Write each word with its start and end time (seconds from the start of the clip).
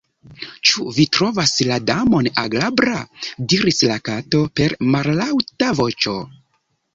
"Ĉu 0.69 0.85
vi 0.93 1.03
trovas 1.17 1.51
la 1.71 1.75
Damon 1.89 2.29
agrabla?" 2.43 2.95
diris 3.53 3.83
la 3.93 3.99
Kato 4.09 4.43
per 4.61 4.75
mallaŭta 4.97 5.71
voĉo. 5.83 6.17